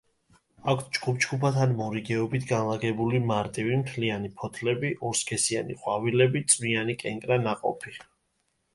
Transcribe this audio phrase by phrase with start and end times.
[0.71, 7.99] აქვთ ჯგუფ-ჯგუფად ან მორიგეობით განლაგებული მარტივი, მთლიანი ფოთლები, ორსქესიანი ყვავილები, წვნიანი კენკრა ნაყოფი.